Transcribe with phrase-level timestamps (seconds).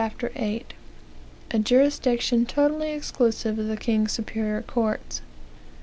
[0.35, 0.73] 8,)
[1.51, 5.21] a jurisdicton totally exclusive of the king's superior courts.